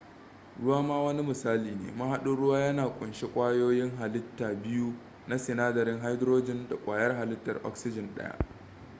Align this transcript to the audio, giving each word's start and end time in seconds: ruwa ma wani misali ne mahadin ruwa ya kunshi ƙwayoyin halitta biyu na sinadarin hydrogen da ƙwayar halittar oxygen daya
ruwa 0.63 0.81
ma 0.83 1.03
wani 1.03 1.23
misali 1.23 1.71
ne 1.71 1.91
mahadin 1.91 2.35
ruwa 2.35 2.59
ya 2.59 2.89
kunshi 2.89 3.25
ƙwayoyin 3.27 3.97
halitta 3.97 4.53
biyu 4.55 4.93
na 5.27 5.37
sinadarin 5.37 5.99
hydrogen 6.01 6.67
da 6.69 6.75
ƙwayar 6.85 7.15
halittar 7.15 7.59
oxygen 7.67 8.15
daya 8.15 8.37